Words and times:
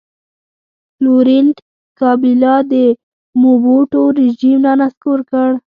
لورینټ 1.03 1.55
کابیلا 1.99 2.55
د 2.73 2.75
موبوټو 3.43 4.01
رژیم 4.19 4.59
را 4.65 4.73
نسکور 4.81 5.19
کړ. 5.31 5.49